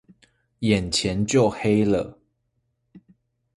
[0.61, 2.17] 眼前就黑了